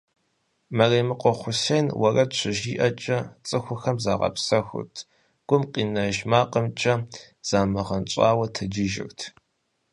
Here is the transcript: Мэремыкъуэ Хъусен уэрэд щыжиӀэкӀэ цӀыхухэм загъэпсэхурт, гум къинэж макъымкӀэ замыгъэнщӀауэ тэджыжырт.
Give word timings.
Мэремыкъуэ 0.77 1.33
Хъусен 1.39 1.85
уэрэд 1.99 2.31
щыжиӀэкӀэ 2.39 3.17
цӀыхухэм 3.47 3.97
загъэпсэхурт, 4.03 4.95
гум 5.47 5.63
къинэж 5.73 6.15
макъымкӀэ 6.31 6.93
замыгъэнщӀауэ 7.47 8.45
тэджыжырт. 8.55 9.19